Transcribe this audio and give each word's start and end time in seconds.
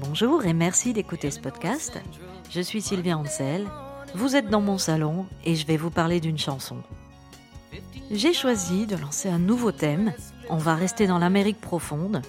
Bonjour 0.00 0.44
et 0.44 0.52
merci 0.52 0.92
d'écouter 0.92 1.30
ce 1.30 1.40
podcast. 1.40 1.98
Je 2.50 2.60
suis 2.60 2.82
Sylvia 2.82 3.16
Ansel. 3.16 3.66
Vous 4.14 4.36
êtes 4.36 4.50
dans 4.50 4.60
mon 4.60 4.76
salon 4.76 5.24
et 5.46 5.54
je 5.54 5.66
vais 5.66 5.78
vous 5.78 5.90
parler 5.90 6.20
d'une 6.20 6.36
chanson. 6.36 6.76
J'ai 8.10 8.34
choisi 8.34 8.86
de 8.86 8.96
lancer 8.96 9.30
un 9.30 9.38
nouveau 9.38 9.72
thème. 9.72 10.12
On 10.50 10.58
va 10.58 10.74
rester 10.74 11.06
dans 11.06 11.18
l'Amérique 11.18 11.60
profonde 11.60 12.20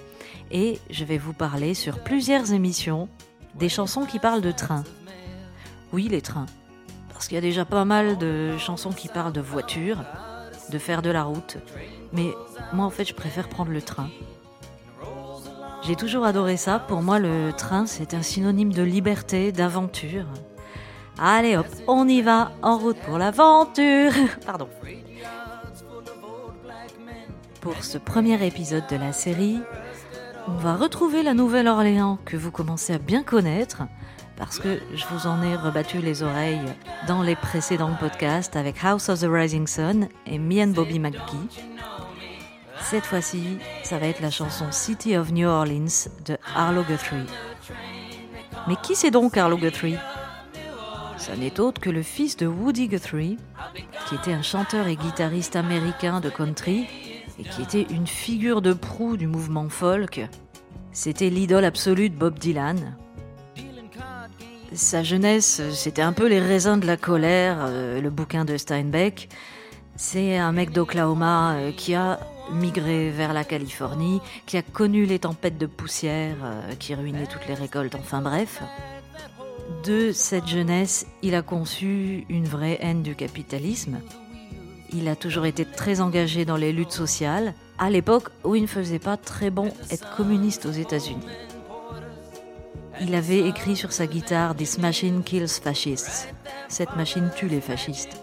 et 0.52 0.80
je 0.90 1.04
vais 1.04 1.18
vous 1.18 1.34
parler 1.34 1.74
sur 1.74 2.02
plusieurs 2.02 2.54
émissions 2.54 3.10
des 3.56 3.68
chansons 3.68 4.06
qui 4.06 4.20
parlent 4.20 4.42
de 4.42 4.54
trains. 4.54 4.86
Oui, 5.92 6.08
les 6.08 6.22
trains. 6.22 6.46
Parce 7.10 7.28
qu'il 7.28 7.36
y 7.36 7.40
a 7.40 7.42
déjà 7.42 7.66
pas 7.66 7.84
mal 7.84 8.18
de 8.18 8.58
chansons 8.58 8.92
qui 8.92 9.10
parlent 9.10 9.34
de 9.34 9.42
voitures, 9.42 10.06
de 10.72 10.80
faire 10.80 11.04
de 11.04 11.12
la 11.12 11.24
route. 11.24 11.58
Mais 12.14 12.32
moi, 12.74 12.86
en 12.86 12.90
fait, 12.90 13.06
je 13.06 13.14
préfère 13.14 13.48
prendre 13.50 13.72
le 13.72 13.82
train. 13.82 14.10
J'ai 15.84 15.96
toujours 15.96 16.26
adoré 16.26 16.58
ça. 16.58 16.80
Pour 16.80 17.02
moi, 17.02 17.20
le 17.20 17.52
train, 17.56 17.86
c'est 17.86 18.14
un 18.14 18.22
synonyme 18.22 18.74
de 18.74 18.84
liberté, 18.84 19.52
d'aventure. 19.52 20.26
Allez 21.20 21.58
hop, 21.58 21.68
on 21.88 22.08
y 22.08 22.22
va, 22.22 22.52
en 22.62 22.78
route 22.78 22.98
pour 22.98 23.18
l'aventure. 23.18 24.12
Pardon. 24.46 24.70
Pour 27.60 27.84
ce 27.84 27.98
premier 27.98 28.44
épisode 28.46 28.88
de 28.90 28.96
la 28.96 29.14
série, 29.14 29.60
on 30.48 30.54
va 30.54 30.76
retrouver 30.76 31.22
la 31.22 31.36
Nouvelle-Orléans 31.36 32.18
que 32.26 32.38
vous 32.38 32.50
commencez 32.50 32.94
à 32.94 32.98
bien 32.98 33.22
connaître 33.22 33.84
parce 34.38 34.60
que 34.60 34.80
je 34.94 35.06
vous 35.12 35.28
en 35.28 35.42
ai 35.44 35.56
rebattu 35.56 36.00
les 36.00 36.24
oreilles 36.24 36.74
dans 37.08 37.22
les 37.22 37.36
précédents 37.36 37.96
podcasts 38.00 38.56
avec 38.56 38.84
House 38.84 39.10
of 39.10 39.20
the 39.20 39.28
Rising 39.30 39.68
Sun 39.68 40.08
et 40.26 40.40
Me 40.40 40.64
and 40.64 40.70
Bobby 40.70 41.00
McGee. 41.00 41.62
Cette 42.82 43.06
fois-ci, 43.06 43.58
ça 43.84 44.00
va 44.00 44.08
être 44.08 44.22
la 44.22 44.32
chanson 44.32 44.66
City 44.72 45.16
of 45.16 45.32
New 45.32 45.48
Orleans 45.48 46.10
de 46.26 46.38
Arlo 46.56 46.84
Guthrie. 46.84 47.28
Mais 48.68 48.76
qui 48.82 48.96
c'est 48.96 49.12
donc 49.12 49.38
Arlo 49.38 49.58
Guthrie? 49.58 49.98
Ça 51.18 51.36
n'est 51.36 51.60
autre 51.60 51.80
que 51.80 51.92
le 51.92 52.02
fils 52.02 52.36
de 52.36 52.48
Woody 52.48 52.88
Guthrie, 52.88 53.38
qui 54.08 54.16
était 54.16 54.34
un 54.34 54.42
chanteur 54.42 54.88
et 54.88 54.96
guitariste 54.96 55.56
américain 55.56 56.20
de 56.20 56.30
country 56.30 56.88
et 57.40 57.44
qui 57.44 57.62
était 57.62 57.86
une 57.94 58.08
figure 58.08 58.62
de 58.62 58.74
proue 58.74 59.18
du 59.18 59.28
mouvement 59.28 59.70
folk. 59.70 60.28
C'était 60.92 61.30
l'idole 61.30 61.64
absolue 61.64 62.10
de 62.10 62.16
Bob 62.16 62.40
Dylan. 62.40 62.98
Sa 64.74 65.04
jeunesse, 65.04 65.62
c'était 65.74 66.02
un 66.02 66.14
peu 66.14 66.28
les 66.28 66.40
raisins 66.40 66.80
de 66.80 66.88
la 66.88 66.96
colère, 66.96 67.58
euh, 67.62 68.00
le 68.00 68.10
bouquin 68.10 68.46
de 68.46 68.56
Steinbeck. 68.56 69.28
C'est 69.98 70.38
un 70.38 70.54
mec 70.54 70.72
d'Oklahoma 70.72 71.56
euh, 71.56 71.72
qui 71.74 71.94
a 71.94 72.20
migré 72.54 73.10
vers 73.10 73.34
la 73.34 73.44
Californie, 73.44 74.22
qui 74.46 74.56
a 74.56 74.62
connu 74.62 75.06
les 75.06 75.20
tempêtes 75.20 75.58
de 75.58 75.66
poussière 75.66 76.38
euh, 76.44 76.74
qui 76.80 76.96
ruinaient 76.96 77.28
toutes 77.28 77.48
les 77.50 77.54
récoltes, 77.54 77.96
enfin 77.96 78.22
bref. 78.22 78.64
De 79.84 80.14
cette 80.14 80.48
jeunesse, 80.48 81.06
il 81.22 81.36
a 81.36 81.42
conçu 81.42 82.26
une 82.30 82.46
vraie 82.46 82.78
haine 82.82 83.04
du 83.04 83.14
capitalisme, 83.16 84.00
il 84.94 85.10
a 85.10 85.18
toujours 85.18 85.46
été 85.46 85.66
très 85.66 86.00
engagé 86.00 86.46
dans 86.46 86.58
les 86.58 86.72
luttes 86.72 86.92
sociales, 86.92 87.54
à 87.78 87.90
l'époque 87.90 88.30
où 88.46 88.56
il 88.56 88.62
ne 88.62 88.68
faisait 88.68 89.00
pas 89.00 89.18
très 89.18 89.50
bon 89.50 89.70
être 89.90 90.16
communiste 90.16 90.66
aux 90.66 90.72
États-Unis. 90.72 91.28
Il 93.02 93.16
avait 93.16 93.48
écrit 93.48 93.76
sur 93.76 93.92
sa 93.92 94.08
guitare 94.08 94.56
This 94.56 94.78
machine 94.78 95.24
kills 95.24 95.48
fascists. 95.48 96.34
Cette 96.68 96.96
machine 96.96 97.30
tue 97.36 97.48
les 97.48 97.62
fascistes. 97.62 98.22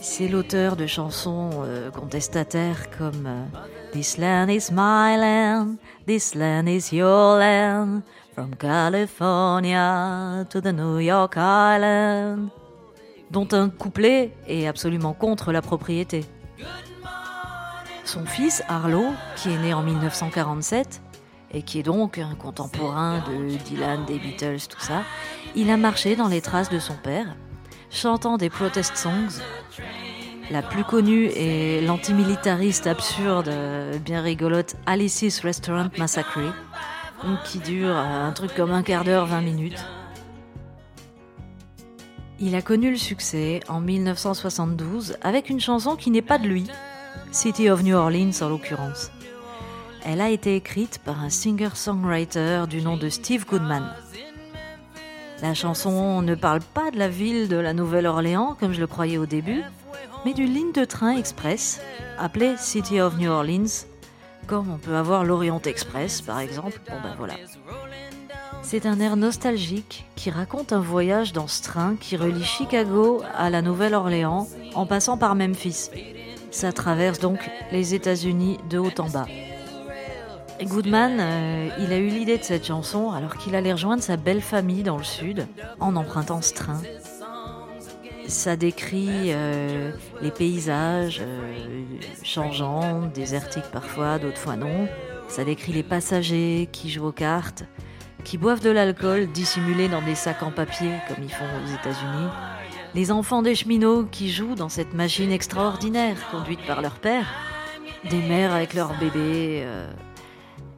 C'est 0.00 0.28
l'auteur 0.28 0.76
de 0.76 0.86
chansons 0.86 1.50
euh, 1.64 1.90
contestataires 1.90 2.88
comme 2.96 3.26
euh, 3.26 3.44
This 3.92 4.16
land 4.16 4.48
is 4.48 4.70
my 4.70 5.16
land, 5.16 5.76
this 6.06 6.34
land 6.34 6.66
is 6.66 6.92
your 6.92 7.38
land, 7.38 8.02
from 8.34 8.54
California 8.56 10.44
to 10.48 10.60
the 10.60 10.72
New 10.72 11.00
York 11.00 11.34
Island 11.36 12.50
dont 13.30 13.48
un 13.52 13.68
couplet 13.68 14.32
est 14.48 14.66
absolument 14.66 15.12
contre 15.12 15.52
la 15.52 15.62
propriété. 15.62 16.24
Son 18.04 18.24
fils, 18.26 18.62
Arlo, 18.68 19.04
qui 19.36 19.50
est 19.50 19.58
né 19.58 19.72
en 19.72 19.82
1947, 19.82 21.00
et 21.52 21.62
qui 21.62 21.78
est 21.80 21.82
donc 21.82 22.18
un 22.18 22.34
contemporain 22.34 23.24
de 23.28 23.56
Dylan, 23.56 24.04
des 24.06 24.18
Beatles, 24.18 24.66
tout 24.68 24.80
ça, 24.80 25.02
il 25.54 25.70
a 25.70 25.76
marché 25.76 26.16
dans 26.16 26.28
les 26.28 26.40
traces 26.40 26.70
de 26.70 26.78
son 26.78 26.94
père, 26.94 27.36
chantant 27.90 28.36
des 28.36 28.50
protest 28.50 28.96
songs. 28.96 29.42
La 30.50 30.62
plus 30.62 30.84
connue 30.84 31.26
est 31.26 31.80
l'antimilitariste 31.80 32.86
absurde, 32.86 33.50
bien 34.04 34.20
rigolote 34.20 34.76
Alice's 34.86 35.40
Restaurant 35.40 35.90
Massacre, 35.98 36.54
qui 37.44 37.58
dure 37.58 37.96
un 37.96 38.32
truc 38.32 38.54
comme 38.54 38.72
un 38.72 38.82
quart 38.82 39.04
d'heure, 39.04 39.26
20 39.26 39.40
minutes. 39.42 39.84
Il 42.40 42.54
a 42.54 42.62
connu 42.62 42.90
le 42.90 42.96
succès 42.96 43.60
en 43.68 43.80
1972 43.80 45.18
avec 45.20 45.50
une 45.50 45.60
chanson 45.60 45.94
qui 45.94 46.10
n'est 46.10 46.22
pas 46.22 46.38
de 46.38 46.48
lui, 46.48 46.66
City 47.32 47.68
of 47.68 47.82
New 47.82 47.94
Orleans 47.94 48.32
en 48.40 48.48
l'occurrence. 48.48 49.10
Elle 50.04 50.20
a 50.20 50.30
été 50.30 50.56
écrite 50.56 50.98
par 51.04 51.22
un 51.22 51.30
singer-songwriter 51.30 52.64
du 52.68 52.82
nom 52.82 52.96
de 52.96 53.08
Steve 53.08 53.46
Goodman. 53.46 53.94
La 55.42 55.54
chanson 55.54 56.22
ne 56.22 56.34
parle 56.34 56.60
pas 56.60 56.90
de 56.90 56.98
la 56.98 57.08
ville 57.08 57.48
de 57.48 57.56
la 57.56 57.72
Nouvelle-Orléans 57.72 58.56
comme 58.58 58.72
je 58.72 58.80
le 58.80 58.86
croyais 58.86 59.18
au 59.18 59.26
début, 59.26 59.62
mais 60.24 60.34
d'une 60.34 60.52
ligne 60.52 60.72
de 60.72 60.84
train 60.84 61.16
express 61.16 61.80
appelée 62.18 62.56
City 62.58 63.00
of 63.00 63.16
New 63.18 63.30
Orleans, 63.30 63.86
comme 64.46 64.70
on 64.70 64.78
peut 64.78 64.96
avoir 64.96 65.24
l'Orient 65.24 65.62
Express 65.64 66.20
par 66.20 66.40
exemple. 66.40 66.80
Bon 66.88 66.96
ben. 67.02 67.34
C'est 68.62 68.86
un 68.86 69.00
air 69.00 69.16
nostalgique 69.16 70.06
qui 70.16 70.30
raconte 70.30 70.72
un 70.72 70.80
voyage 70.80 71.32
dans 71.32 71.48
ce 71.48 71.62
train 71.62 71.96
qui 72.00 72.16
relie 72.16 72.44
Chicago 72.44 73.22
à 73.36 73.50
la 73.50 73.62
Nouvelle-Orléans 73.62 74.46
en 74.74 74.86
passant 74.86 75.16
par 75.16 75.34
Memphis. 75.34 75.90
Ça 76.50 76.72
traverse 76.72 77.18
donc 77.18 77.38
les 77.72 77.94
États-Unis 77.94 78.58
de 78.68 78.78
haut 78.78 78.92
en 78.98 79.08
bas. 79.08 79.26
Goodman, 80.64 81.18
euh, 81.20 81.68
il 81.78 81.92
a 81.92 81.96
eu 81.96 82.08
l'idée 82.08 82.36
de 82.36 82.42
cette 82.42 82.66
chanson 82.66 83.10
alors 83.12 83.36
qu'il 83.36 83.54
allait 83.54 83.72
rejoindre 83.72 84.02
sa 84.02 84.16
belle 84.16 84.42
famille 84.42 84.82
dans 84.82 84.98
le 84.98 85.04
sud 85.04 85.46
en 85.78 85.96
empruntant 85.96 86.42
ce 86.42 86.52
train. 86.52 86.80
Ça 88.28 88.56
décrit 88.56 89.32
euh, 89.32 89.90
les 90.20 90.30
paysages 90.30 91.22
euh, 91.22 91.82
changeants, 92.22 93.10
désertiques 93.14 93.70
parfois, 93.72 94.18
d'autres 94.18 94.38
fois 94.38 94.56
non. 94.56 94.86
Ça 95.28 95.44
décrit 95.44 95.72
les 95.72 95.82
passagers 95.82 96.68
qui 96.70 96.90
jouent 96.90 97.06
aux 97.06 97.12
cartes, 97.12 97.64
qui 98.24 98.36
boivent 98.36 98.62
de 98.62 98.70
l'alcool 98.70 99.28
dissimulé 99.28 99.88
dans 99.88 100.02
des 100.02 100.14
sacs 100.14 100.42
en 100.42 100.50
papier 100.50 100.92
comme 101.08 101.24
ils 101.24 101.32
font 101.32 101.44
aux 101.44 101.68
États-Unis, 101.68 102.28
les 102.94 103.10
enfants 103.10 103.42
des 103.42 103.54
cheminots 103.54 104.04
qui 104.04 104.30
jouent 104.30 104.56
dans 104.56 104.68
cette 104.68 104.92
machine 104.92 105.32
extraordinaire 105.32 106.16
conduite 106.30 106.60
par 106.66 106.82
leur 106.82 106.98
père, 106.98 107.26
des 108.10 108.20
mères 108.20 108.52
avec 108.52 108.74
leurs 108.74 108.98
bébés. 108.98 109.64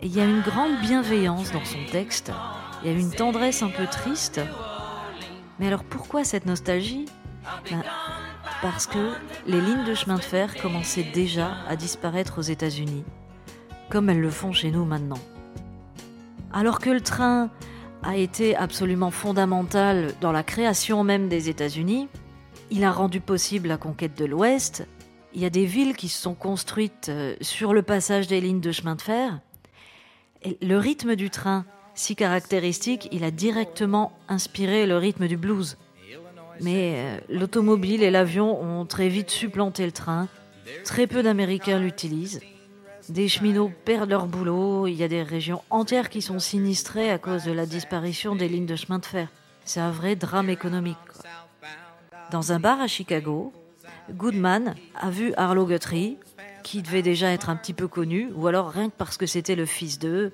Il 0.05 0.17
y 0.17 0.21
a 0.21 0.25
une 0.25 0.41
grande 0.41 0.81
bienveillance 0.81 1.53
dans 1.53 1.65
son 1.65 1.79
texte, 1.93 2.33
il 2.83 2.91
y 2.91 2.93
a 2.93 2.99
une 2.99 3.13
tendresse 3.13 3.63
un 3.63 3.69
peu 3.69 3.87
triste. 3.87 4.41
Mais 5.61 5.69
alors 5.69 5.85
pourquoi 5.85 6.25
cette 6.25 6.45
nostalgie? 6.45 7.05
Ben, 7.71 7.85
Parce 8.63 8.89
que 8.89 9.13
les 9.47 9.61
lignes 9.61 9.85
de 9.85 9.95
chemin 9.95 10.17
de 10.17 10.23
fer 10.23 10.57
commençaient 10.61 11.07
déjà 11.15 11.53
à 11.69 11.77
disparaître 11.77 12.41
aux 12.41 12.43
États-Unis, 12.43 13.05
comme 13.91 14.11
elles 14.11 14.21
le 14.21 14.31
font 14.31 14.51
chez 14.51 14.73
nous 14.73 14.85
maintenant. 14.85 15.21
Alors 16.53 16.81
que 16.81 16.91
le 16.91 17.01
train 17.01 17.49
a 18.03 18.17
été 18.17 18.57
absolument 18.57 19.13
fondamental 19.13 20.15
dans 20.21 20.33
la 20.33 20.43
création 20.43 21.05
même 21.05 21.28
des 21.28 21.48
États-Unis, 21.48 22.09
il 22.72 22.83
a 22.83 22.91
rendu 22.91 23.21
possible 23.21 23.69
la 23.69 23.77
conquête 23.77 24.19
de 24.19 24.25
l'Ouest, 24.25 24.84
il 25.33 25.41
y 25.41 25.45
a 25.45 25.51
des 25.51 25.65
villes 25.65 25.95
qui 25.95 26.09
se 26.09 26.21
sont 26.21 26.34
construites 26.34 27.09
euh, 27.09 27.37
sur 27.41 27.72
le 27.72 27.83
passage 27.83 28.27
des 28.27 28.41
lignes 28.41 28.60
de 28.60 28.72
chemin 28.72 28.97
de 28.97 29.03
fer. 29.03 29.39
Le 30.60 30.77
rythme 30.77 31.16
du 31.16 31.30
train, 31.30 31.65
si 31.94 32.16
caractéristique, 32.16 33.09
il 33.12 33.24
a 33.24 33.30
directement 33.30 34.12
inspiré 34.28 34.86
le 34.86 34.97
rythme 34.97 35.28
du 35.28 35.36
blues. 35.36 35.77
Mais 36.60 36.94
euh, 36.97 37.18
l'automobile 37.28 38.03
et 38.03 38.10
l'avion 38.10 38.60
ont 38.60 38.86
très 38.86 39.09
vite 39.09 39.30
supplanté 39.30 39.84
le 39.84 39.92
train. 39.92 40.28
Très 40.84 41.06
peu 41.06 41.22
d'Américains 41.22 41.78
l'utilisent. 41.78 42.41
Des 43.09 43.28
cheminots 43.28 43.72
perdent 43.84 44.10
leur 44.10 44.27
boulot, 44.27 44.86
il 44.86 44.94
y 44.94 45.03
a 45.03 45.09
des 45.09 45.22
régions 45.22 45.62
entières 45.71 46.09
qui 46.09 46.22
sont 46.22 46.39
sinistrées 46.39 47.10
à 47.10 47.18
cause 47.18 47.45
de 47.45 47.53
la 47.53 47.66
disparition 47.66 48.36
des 48.36 48.48
lignes 48.48 48.66
de 48.66 48.77
chemin 48.77 49.00
de 49.00 49.06
fer. 49.06 49.28
C'est 49.65 49.80
un 49.80 49.91
vrai 49.91 50.15
drame 50.15 50.50
économique. 50.50 50.97
Dans 52.30 52.53
un 52.53 52.60
bar 52.60 52.80
à 52.80 52.86
Chicago, 52.86 53.53
Goodman 54.10 54.74
a 54.95 55.10
vu 55.10 55.34
Arlo 55.36 55.66
Guthrie, 55.66 56.16
qui 56.62 56.82
devait 56.82 57.03
déjà 57.03 57.30
être 57.32 57.50
un 57.50 57.56
petit 57.56 57.72
peu 57.72 57.88
connu, 57.88 58.30
ou 58.34 58.47
alors 58.47 58.70
rien 58.70 58.88
que 58.88 58.94
parce 58.97 59.16
que 59.16 59.26
c'était 59.26 59.56
le 59.56 59.66
fils 59.66 59.98
d'eux. 59.98 60.32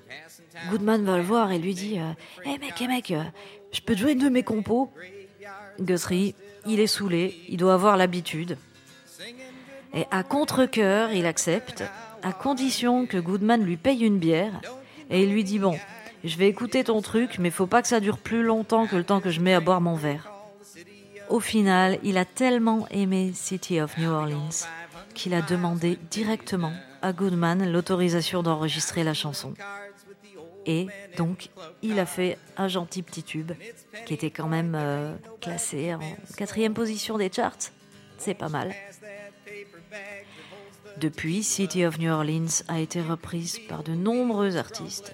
Goodman 0.69 1.03
va 1.03 1.17
le 1.17 1.23
voir 1.23 1.51
et 1.51 1.59
lui 1.59 1.73
dit 1.73 1.95
Hé 1.95 2.01
euh, 2.01 2.57
mec, 2.59 2.81
hé 2.81 2.87
mec, 2.87 3.11
euh, 3.11 3.23
je 3.71 3.81
peux 3.81 3.95
jouer 3.95 4.13
une 4.13 4.19
de 4.19 4.29
mes 4.29 4.43
compos 4.43 4.91
Guthrie, 5.79 6.35
il 6.65 6.79
est 6.79 6.87
saoulé, 6.87 7.35
il 7.47 7.57
doit 7.57 7.73
avoir 7.73 7.97
l'habitude. 7.97 8.57
Et 9.93 10.05
à 10.11 10.23
contre-coeur, 10.23 11.11
il 11.11 11.25
accepte, 11.25 11.83
à 12.21 12.33
condition 12.33 13.05
que 13.05 13.17
Goodman 13.17 13.63
lui 13.63 13.77
paye 13.77 14.03
une 14.03 14.19
bière. 14.19 14.61
Et 15.09 15.23
il 15.23 15.31
lui 15.31 15.43
dit 15.43 15.59
Bon, 15.59 15.77
je 16.23 16.37
vais 16.37 16.47
écouter 16.47 16.83
ton 16.83 17.01
truc, 17.01 17.37
mais 17.39 17.49
faut 17.49 17.67
pas 17.67 17.81
que 17.81 17.87
ça 17.87 17.99
dure 17.99 18.17
plus 18.17 18.43
longtemps 18.43 18.87
que 18.87 18.95
le 18.95 19.03
temps 19.03 19.21
que 19.21 19.31
je 19.31 19.39
mets 19.39 19.53
à 19.53 19.59
boire 19.59 19.81
mon 19.81 19.95
verre. 19.95 20.31
Au 21.29 21.39
final, 21.39 21.99
il 22.03 22.17
a 22.17 22.25
tellement 22.25 22.87
aimé 22.89 23.31
City 23.33 23.79
of 23.79 23.97
New 23.97 24.09
Orleans 24.09 24.67
qu'il 25.19 25.33
a 25.33 25.41
demandé 25.41 25.99
directement 26.09 26.71
à 27.01 27.11
Goodman 27.11 27.69
l'autorisation 27.69 28.41
d'enregistrer 28.41 29.03
la 29.03 29.13
chanson. 29.13 29.53
Et 30.65 30.87
donc, 31.17 31.49
il 31.81 31.99
a 31.99 32.05
fait 32.05 32.37
un 32.55 32.69
gentil 32.69 33.03
petit 33.03 33.23
tube 33.23 33.51
qui 34.05 34.13
était 34.13 34.31
quand 34.31 34.47
même 34.47 34.75
euh, 34.79 35.13
classé 35.41 35.93
en 35.93 35.99
quatrième 36.37 36.73
position 36.73 37.17
des 37.17 37.29
charts. 37.29 37.73
C'est 38.17 38.33
pas 38.33 38.47
mal. 38.47 38.73
Depuis, 40.95 41.43
City 41.43 41.85
of 41.85 41.99
New 41.99 42.11
Orleans 42.11 42.63
a 42.69 42.79
été 42.79 43.01
reprise 43.01 43.59
par 43.67 43.83
de 43.83 43.91
nombreux 43.91 44.55
artistes. 44.55 45.13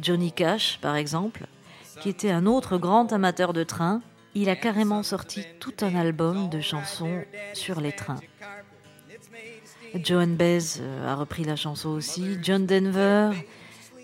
Johnny 0.00 0.30
Cash, 0.30 0.78
par 0.80 0.94
exemple, 0.94 1.46
qui 2.00 2.08
était 2.08 2.30
un 2.30 2.46
autre 2.46 2.78
grand 2.78 3.12
amateur 3.12 3.52
de 3.52 3.64
trains, 3.64 4.00
il 4.36 4.48
a 4.48 4.54
carrément 4.54 5.02
sorti 5.02 5.44
tout 5.58 5.74
un 5.80 5.96
album 5.96 6.50
de 6.50 6.60
chansons 6.60 7.24
sur 7.52 7.80
les 7.80 7.92
trains. 7.92 8.20
Joan 10.02 10.34
Baez 10.34 10.80
euh, 10.80 11.08
a 11.08 11.14
repris 11.14 11.44
la 11.44 11.56
chanson 11.56 11.90
aussi, 11.90 12.36
John 12.42 12.66
Denver, 12.66 13.30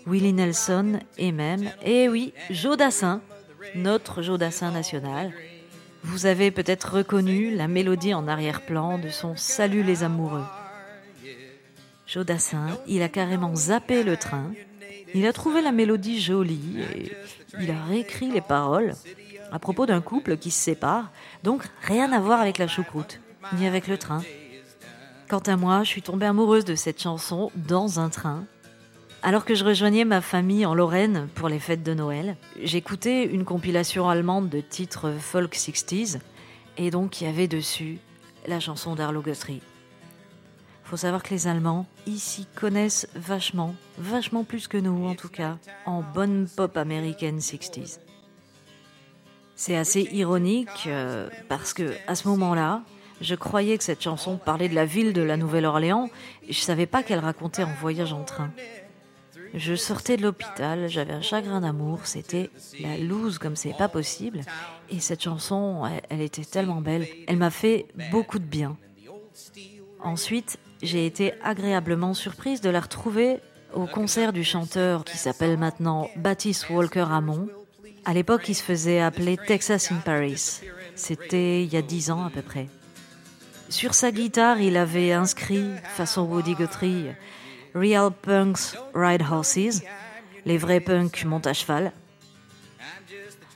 Willie 0.05 0.33
Nelson 0.33 0.99
et 1.17 1.31
même, 1.31 1.69
et 1.83 2.07
oui, 2.07 2.33
Joe 2.49 2.77
Dassin, 2.77 3.21
notre 3.75 4.21
Joe 4.21 4.39
Dassin 4.39 4.71
national. 4.71 5.33
Vous 6.03 6.25
avez 6.25 6.49
peut-être 6.49 6.95
reconnu 6.95 7.53
la 7.53 7.67
mélodie 7.67 8.13
en 8.13 8.27
arrière-plan 8.27 8.97
de 8.97 9.09
son 9.09 9.35
Salut 9.35 9.83
les 9.83 10.03
amoureux. 10.03 10.45
Joe 12.07 12.25
Dassin, 12.25 12.77
il 12.87 13.01
a 13.03 13.09
carrément 13.09 13.55
zappé 13.55 14.03
le 14.03 14.17
train, 14.17 14.51
il 15.13 15.25
a 15.25 15.33
trouvé 15.33 15.61
la 15.61 15.71
mélodie 15.71 16.21
jolie 16.21 16.79
et 16.95 17.11
il 17.59 17.69
a 17.69 17.85
réécrit 17.85 18.31
les 18.31 18.41
paroles 18.41 18.93
à 19.51 19.59
propos 19.59 19.85
d'un 19.85 20.01
couple 20.01 20.37
qui 20.37 20.51
se 20.51 20.59
sépare, 20.59 21.11
donc 21.43 21.63
rien 21.81 22.11
à 22.13 22.19
voir 22.19 22.39
avec 22.39 22.57
la 22.57 22.67
choucroute, 22.67 23.19
ni 23.57 23.67
avec 23.67 23.87
le 23.87 23.97
train. 23.97 24.21
Quant 25.31 25.39
à 25.39 25.55
moi, 25.55 25.85
je 25.85 25.87
suis 25.87 26.01
tombée 26.01 26.25
amoureuse 26.25 26.65
de 26.65 26.75
cette 26.75 27.01
chanson 27.01 27.51
dans 27.55 28.01
un 28.01 28.09
train 28.09 28.43
alors 29.23 29.45
que 29.45 29.55
je 29.55 29.63
rejoignais 29.63 30.03
ma 30.03 30.19
famille 30.19 30.65
en 30.65 30.75
Lorraine 30.75 31.29
pour 31.35 31.47
les 31.47 31.59
fêtes 31.59 31.83
de 31.83 31.93
Noël, 31.93 32.35
j'écoutais 32.61 33.23
une 33.23 33.45
compilation 33.45 34.09
allemande 34.09 34.49
de 34.49 34.59
titres 34.59 35.13
folk 35.17 35.55
60s 35.55 36.19
et 36.77 36.91
donc 36.91 37.21
il 37.21 37.23
y 37.23 37.27
avait 37.27 37.47
dessus 37.47 37.99
la 38.45 38.59
chanson 38.59 38.93
d'Arlo 38.93 39.21
Guthrie. 39.21 39.61
Faut 40.83 40.97
savoir 40.97 41.23
que 41.23 41.29
les 41.29 41.47
Allemands 41.47 41.85
ici 42.07 42.45
connaissent 42.53 43.07
vachement, 43.15 43.73
vachement 43.99 44.43
plus 44.43 44.67
que 44.67 44.77
nous 44.77 45.07
en 45.07 45.15
tout 45.15 45.29
cas, 45.29 45.59
en 45.85 46.01
bonne 46.01 46.49
pop 46.53 46.75
américaine 46.75 47.37
60s. 47.37 47.99
C'est 49.55 49.77
assez 49.77 50.09
ironique 50.11 50.87
euh, 50.87 51.29
parce 51.47 51.73
que 51.73 51.93
à 52.07 52.15
ce 52.15 52.27
moment-là, 52.27 52.81
je 53.21 53.35
croyais 53.35 53.77
que 53.77 53.83
cette 53.83 54.01
chanson 54.01 54.37
parlait 54.37 54.67
de 54.67 54.75
la 54.75 54.85
ville 54.85 55.13
de 55.13 55.21
la 55.21 55.37
Nouvelle-Orléans 55.37 56.09
et 56.47 56.53
je 56.53 56.59
savais 56.59 56.87
pas 56.87 57.03
qu'elle 57.03 57.19
racontait 57.19 57.61
un 57.61 57.73
voyage 57.73 58.13
en 58.13 58.23
train. 58.23 58.51
Je 59.53 59.75
sortais 59.75 60.17
de 60.17 60.23
l'hôpital, 60.23 60.87
j'avais 60.87 61.13
un 61.13 61.21
chagrin 61.21 61.61
d'amour, 61.61 62.05
c'était 62.05 62.49
la 62.79 62.97
loose 62.97 63.37
comme 63.37 63.55
c'est 63.55 63.77
pas 63.77 63.89
possible. 63.89 64.41
Et 64.89 64.99
cette 64.99 65.21
chanson, 65.21 65.83
elle, 66.09 66.21
était 66.21 66.45
tellement 66.45 66.81
belle, 66.81 67.05
elle 67.27 67.37
m'a 67.37 67.49
fait 67.49 67.85
beaucoup 68.11 68.39
de 68.39 68.45
bien. 68.45 68.77
Ensuite, 69.99 70.57
j'ai 70.81 71.05
été 71.05 71.33
agréablement 71.43 72.13
surprise 72.13 72.61
de 72.61 72.69
la 72.69 72.79
retrouver 72.79 73.39
au 73.73 73.85
concert 73.85 74.33
du 74.33 74.43
chanteur 74.43 75.03
qui 75.03 75.17
s'appelle 75.17 75.57
maintenant 75.57 76.09
Baptiste 76.15 76.69
Walker 76.69 77.03
Ramon. 77.03 77.47
À 78.05 78.13
l'époque, 78.13 78.47
il 78.47 78.55
se 78.55 78.63
faisait 78.63 78.99
appeler 78.99 79.37
Texas 79.37 79.91
in 79.91 79.97
Paris. 79.97 80.61
C'était 80.95 81.63
il 81.63 81.71
y 81.71 81.77
a 81.77 81.81
dix 81.81 82.09
ans 82.09 82.23
à 82.25 82.29
peu 82.29 82.41
près. 82.41 82.67
Sur 83.71 83.93
sa 83.93 84.11
guitare, 84.11 84.59
il 84.59 84.75
avait 84.75 85.13
inscrit, 85.13 85.63
façon 85.95 86.23
Woody 86.23 86.55
Guthrie, 86.55 87.05
Real 87.73 88.11
Punks 88.11 88.75
Ride 88.93 89.21
Horses, 89.21 89.81
les 90.45 90.57
vrais 90.57 90.81
punks 90.81 91.23
montent 91.23 91.47
à 91.47 91.53
cheval. 91.53 91.93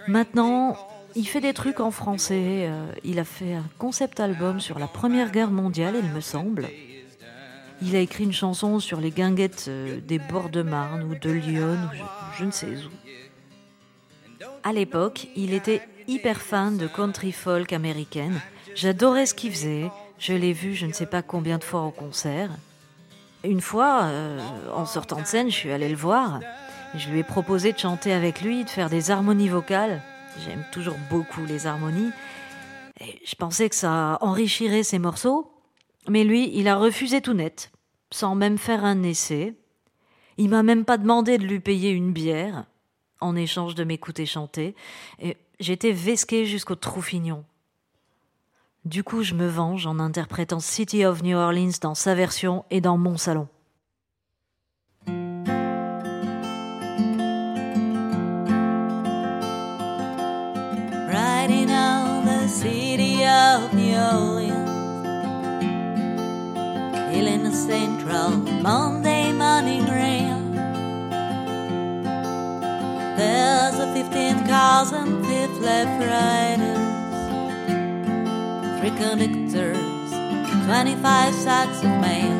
Maintenant, 0.08 0.78
il 1.16 1.28
fait 1.28 1.42
des 1.42 1.54
trucs 1.54 1.82
en 1.82 1.92
français. 1.92 2.68
Euh, 2.70 2.88
il 3.04 3.20
a 3.20 3.26
fait 3.26 3.56
un 3.56 3.66
concept 3.78 4.22
album 4.22 4.62
sur 4.62 4.80
la 4.80 4.88
Première 4.88 5.32
Guerre 5.32 5.52
mondiale, 5.52 5.96
il 6.02 6.10
me 6.10 6.22
semble. 6.22 6.70
Il 7.82 7.94
a 7.94 8.00
écrit 8.00 8.24
une 8.24 8.32
chanson 8.32 8.80
sur 8.80 9.02
les 9.02 9.12
guinguettes 9.12 9.66
euh, 9.68 10.00
des 10.00 10.18
bords 10.18 10.50
de 10.50 10.62
Marne 10.62 11.04
ou 11.04 11.16
de 11.16 11.30
Lyon 11.30 11.78
ou 11.94 12.38
je, 12.40 12.46
ne 12.46 12.52
sais 12.52 12.68
où. 12.68 14.46
À 14.64 14.72
l'époque, 14.72 15.28
il 15.36 15.54
était 15.54 15.82
hyper 16.08 16.42
fan 16.42 16.78
de 16.78 16.88
country 16.88 17.34
folk 17.34 17.74
américaine. 17.74 18.40
J'adorais 18.76 19.26
ce 19.26 19.34
qu'il 19.34 19.52
faisait. 19.52 19.90
Je 20.18 20.34
l'ai 20.34 20.54
vu 20.54 20.74
je 20.76 20.86
ne 20.86 20.94
sais 20.94 21.06
pas 21.06 21.22
combien 21.22 21.58
de 21.58 21.64
fois 21.64 21.82
au 21.82 21.92
concert. 21.92 22.50
Une 23.44 23.62
fois, 23.62 24.04
euh, 24.04 24.40
en 24.74 24.86
sortant 24.86 25.22
de 25.22 25.26
scène, 25.26 25.50
je 25.50 25.56
suis 25.56 25.72
allée 25.72 25.90
le 25.90 25.96
voir. 25.96 26.40
Je 26.96 27.10
lui 27.10 27.20
ai 27.20 27.24
proposé 27.24 27.74
de 27.74 27.78
chanter 27.78 28.14
avec 28.14 28.42
lui, 28.42 28.64
de 28.64 28.70
faire 28.70 28.90
des 28.90 29.12
harmonies 29.12 29.50
vocales. 29.50 30.02
J'aime 30.44 30.64
toujours 30.72 30.98
beaucoup 31.10 31.46
les 31.46 31.68
harmonies. 31.68 32.12
Et 33.02 33.22
je 33.26 33.36
pensais 33.36 33.70
que 33.70 33.76
ça 33.76 34.18
enrichirait 34.22 34.84
ses 34.84 35.00
morceaux. 35.00 35.52
Mais 36.08 36.24
lui, 36.24 36.50
il 36.54 36.68
a 36.68 36.76
refusé 36.76 37.22
tout 37.22 37.34
net, 37.34 37.72
sans 38.12 38.36
même 38.36 38.58
faire 38.58 38.86
un 38.86 39.04
essai. 39.04 39.56
Il 40.38 40.50
m'a 40.50 40.64
même 40.64 40.86
pas 40.86 40.98
demandé 40.98 41.38
de 41.38 41.46
lui 41.46 41.60
payer 41.60 41.92
une 41.92 42.14
bière, 42.14 42.66
en 43.22 43.36
échange 43.36 43.76
de 43.76 43.84
m'écouter 43.84 44.26
chanter. 44.26 44.76
Et 45.20 45.38
j'étais 45.60 45.92
vesquée 45.92 46.46
jusqu'au 46.46 46.76
Troufignon. 46.76 47.44
Du 48.86 49.04
coup, 49.04 49.24
je 49.24 49.34
me 49.34 49.48
venge 49.48 49.88
en 49.88 49.98
interprétant 49.98 50.60
City 50.60 51.06
of 51.06 51.24
New 51.24 51.36
Orleans 51.36 51.72
dans 51.82 51.96
sa 51.96 52.14
version 52.14 52.66
et 52.70 52.82
dans 52.82 53.00
mon 53.00 53.18
salon. 53.18 53.48
Riding 61.08 61.72
on 61.72 62.26
the 62.26 62.48
city 62.48 63.24
of 63.26 63.74
New 63.74 63.98
Orleans, 63.98 64.70
feeling 67.12 67.44
the 67.44 67.56
central 67.56 68.38
Monday 68.62 69.34
morning 69.34 69.84
rain. 69.90 70.54
There's 73.18 73.80
a 73.80 73.92
15 73.96 74.46
cars 74.46 74.92
and 74.92 75.26
fifth 75.26 75.60
left 75.60 76.00
riders. 76.00 76.95
Three 78.86 78.98
conductors, 78.98 80.12
25 80.66 81.34
sacks 81.34 81.80
of 81.80 81.90
mail. 82.02 82.38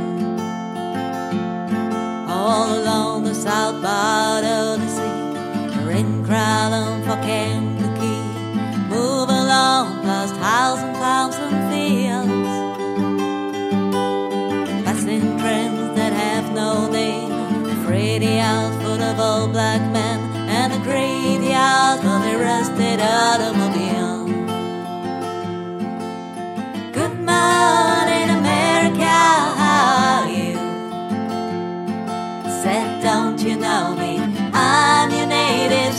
All 2.30 2.80
along 2.80 3.24
the 3.24 3.34
south 3.34 3.82
part 3.82 4.44
of 4.44 4.80
the 4.80 4.88
sea, 4.88 5.86
rain 5.86 6.24
crawling 6.24 7.02
for 7.04 7.18
Kankakee. 7.26 8.22
Move 8.90 9.30
along 9.30 10.04
past 10.04 10.36
house 10.36 10.80
and 10.80 10.96
farms 10.98 11.36
and 11.36 11.58
fields. 11.72 12.56
Passing 14.86 15.40
trains 15.40 15.96
that 15.96 16.14
have 16.14 16.54
no 16.54 16.92
name, 16.92 17.32
out 18.40 18.82
full 18.84 19.02
of 19.02 19.20
old 19.20 19.52
black 19.52 19.82
men, 19.92 20.20
and 20.48 20.74
a 20.74 20.78
graveyard 20.84 22.00
of 22.06 22.40
rusted 22.40 23.00
automobiles. 23.00 24.25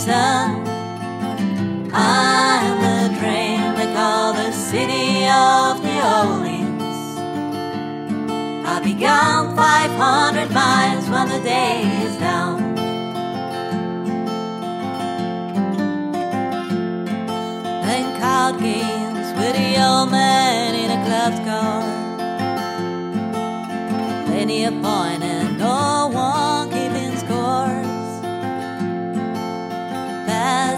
Son. 0.06 0.48
I'm 1.92 2.74
the 2.86 3.00
dream 3.18 3.74
they 3.78 3.92
call 3.92 4.32
the 4.32 4.52
city 4.52 5.26
of 5.26 5.82
New 5.86 6.02
Orleans. 6.18 6.98
I'll 8.68 8.84
be 8.84 8.94
gone 8.94 9.56
500 9.56 10.50
miles 10.52 11.08
when 11.10 11.28
the 11.28 11.40
day 11.40 11.82
is 12.06 12.16
down. 12.18 12.56
Playing 17.82 18.12
card 18.20 18.60
games 18.60 19.28
with 19.38 19.54
the 19.60 19.70
old 19.86 20.10
man 20.10 20.56
club's 21.06 21.38
car. 21.48 21.82
Many 24.28 24.64
a 24.64 24.72
point 24.72 25.22
and 25.22 25.58
no 25.58 26.05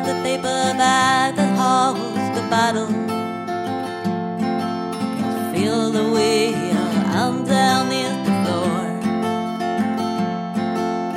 the 0.08 0.14
paper 0.22 0.60
bag 0.80 1.36
that 1.36 1.50
holds 1.60 2.28
the 2.36 2.44
bottle. 2.48 2.88
I 5.36 5.52
feel 5.52 5.90
the 5.90 6.06
wheel 6.14 6.86
underneath 7.26 8.18
the 8.26 8.34
floor. 8.42 8.84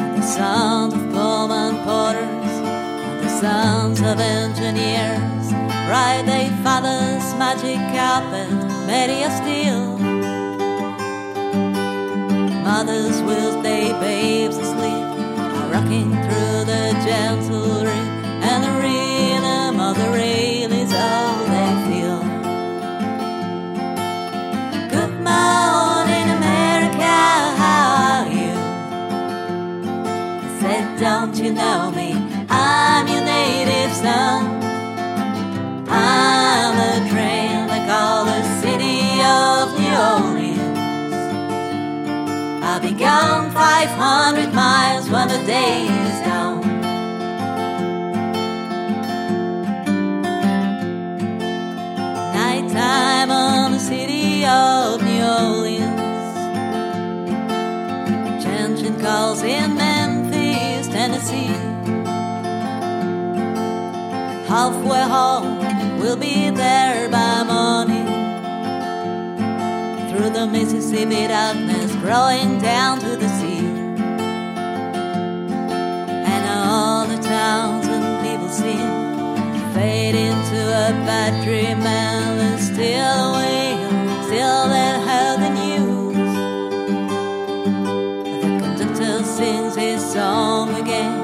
And 0.02 0.18
the 0.18 0.28
sound 0.28 0.92
of 0.92 1.04
Pullman 1.14 1.76
porters 1.86 2.54
and 3.08 3.20
the 3.24 3.30
sounds 3.40 4.02
of 4.02 4.20
engineers. 4.20 5.46
Right 5.94 6.24
they 6.26 6.50
fathers, 6.62 7.26
magic 7.44 7.80
carpet, 7.96 8.52
media 8.92 9.30
steel. 9.40 9.84
Mothers 12.68 13.22
will 13.22 13.62
they 13.62 13.94
babe 14.04 14.51
you 31.52 31.58
know 31.58 31.92
me? 31.92 32.14
I'm 32.50 33.08
your 33.08 33.24
native 33.26 33.94
son. 33.94 34.64
I'm 35.90 36.76
a 36.90 37.10
train 37.10 37.68
they 37.68 37.86
call 37.88 38.26
the 38.26 38.42
city 38.62 39.02
of 39.22 39.78
New 39.78 39.98
Orleans. 40.14 40.78
I'll 42.64 42.80
be 42.80 42.94
gone 42.94 43.52
500 43.52 44.54
miles 44.54 45.10
when 45.10 45.28
the 45.28 45.44
day 45.46 45.88
is 45.88 46.20
down. 46.26 46.61
Halfway 64.52 65.04
home, 65.04 65.60
we'll 65.98 66.18
be 66.18 66.50
there 66.50 67.08
by 67.08 67.44
morning. 67.44 68.06
Through 70.10 70.32
the 70.32 70.46
Mississippi 70.46 71.28
darkness, 71.28 71.96
growing 72.04 72.60
down 72.60 73.00
to 73.00 73.16
the 73.16 73.30
sea. 73.30 73.66
And 76.34 76.44
all 76.50 77.08
the 77.08 77.16
towns 77.24 77.88
and 77.88 78.28
people 78.28 78.50
seem 78.50 78.90
to 79.56 79.74
fade 79.74 80.16
into 80.16 80.60
a 80.60 80.92
bad 81.08 81.46
dream, 81.46 81.80
and 81.80 82.38
there's 82.42 82.66
still 82.74 83.30
a 83.30 83.38
way, 83.40 83.78
still 84.26 84.68
they 84.68 85.00
heard 85.08 85.40
the 85.46 85.52
news. 85.62 86.34
The 88.42 88.50
conductor 88.60 89.24
sings 89.24 89.76
his 89.78 90.02
song 90.12 90.76
again. 90.76 91.21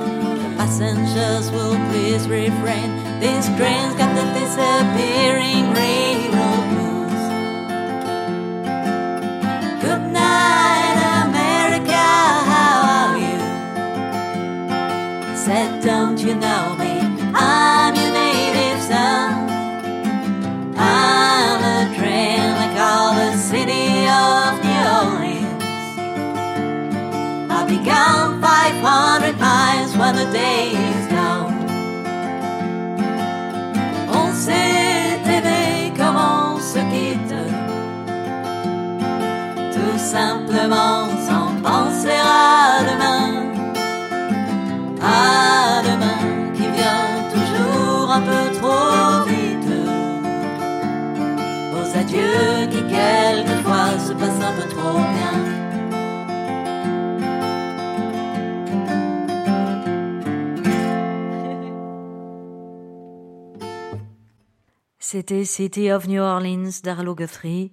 Passengers 0.78 1.50
will 1.50 1.76
please 1.90 2.28
refrain. 2.28 2.96
This 3.20 3.48
train's 3.58 3.96
got 3.96 4.14
the 4.14 4.22
disappearing 4.38 5.74
railroad 5.74 6.70
blues. 6.70 7.24
Good 9.82 10.04
night, 10.14 10.98
America, 11.26 12.06
how 12.54 12.78
are 12.94 13.18
you? 13.18 13.40
Said, 15.36 15.82
don't 15.82 16.20
you 16.20 16.36
know 16.36 16.76
me? 16.76 16.97
Miles 30.28 30.34
when 30.34 30.34
the 30.34 30.34
day 30.34 30.72
is 30.72 31.08
down. 31.08 31.54
On 34.10 34.34
s'est 34.34 35.20
aimé 35.26 35.94
comme 35.96 36.18
on 36.18 36.60
se 36.60 36.80
quitte, 36.80 37.36
tout 39.74 39.98
simplement 39.98 41.08
sans 41.28 41.52
penser 41.62 42.20
à 42.24 42.84
demain. 42.84 43.54
À 45.02 45.82
demain 45.84 46.52
qui 46.56 46.64
vient 46.64 47.30
toujours 47.34 48.12
un 48.12 48.22
peu 48.22 48.58
trop 48.60 49.26
vite. 49.28 49.72
Aux 51.74 51.98
adieux 51.98 52.68
qui 52.72 52.82
quelquefois 52.84 54.00
se 54.00 54.14
passent 54.14 54.44
un 54.44 54.62
peu 54.62 54.68
trop 54.70 55.00
bien. 55.00 55.57
C'était 65.10 65.46
City 65.46 65.90
of 65.90 66.06
New 66.10 66.22
Orleans 66.22 66.82
d'Arlo 66.84 67.16
Guthrie, 67.16 67.72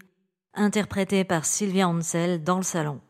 interprété 0.55 1.25
par 1.25 1.45
Sylvia 1.45 1.88
Ansel 1.88 2.45
dans 2.45 2.59
le 2.59 2.62
salon. 2.62 3.00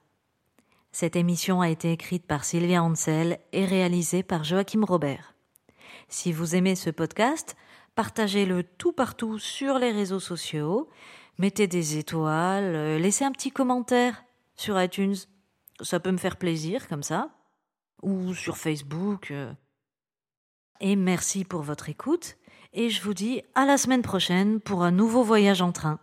Cette 0.93 1.15
émission 1.15 1.61
a 1.61 1.69
été 1.69 1.93
écrite 1.93 2.27
par 2.27 2.43
Sylvia 2.43 2.83
Ansel 2.83 3.39
et 3.53 3.67
réalisée 3.67 4.23
par 4.23 4.43
Joachim 4.43 4.83
Robert. 4.83 5.35
Si 6.09 6.33
vous 6.33 6.55
aimez 6.55 6.75
ce 6.75 6.89
podcast, 6.89 7.55
partagez-le 7.97 8.63
tout 8.63 8.93
partout 8.93 9.39
sur 9.39 9.79
les 9.79 9.93
réseaux 9.93 10.21
sociaux, 10.21 10.89
mettez 11.37 11.67
des 11.67 11.99
étoiles, 11.99 12.97
laissez 12.97 13.27
un 13.27 13.33
petit 13.33 13.51
commentaire 13.51 14.25
sur 14.57 14.81
iTunes, 14.81 15.17
ça 15.83 16.01
peut 16.01 16.13
me 16.13 16.17
faire 16.17 16.39
plaisir 16.39 16.89
comme 16.89 17.03
ça, 17.03 17.29
ou 18.01 18.33
sur 18.33 18.57
Facebook. 18.57 19.33
euh. 19.33 19.53
Et 20.81 20.97
merci 20.97 21.45
pour 21.45 21.61
votre 21.61 21.91
écoute, 21.91 22.39
et 22.75 22.91
je 22.91 23.03
vous 23.03 23.15
dis 23.15 23.43
à 23.55 23.65
la 23.65 23.79
semaine 23.79 24.03
prochaine 24.03 24.61
pour 24.61 24.83
un 24.83 24.91
nouveau 24.91 25.23
voyage 25.23 25.63
en 25.63 25.73
train. 25.73 25.99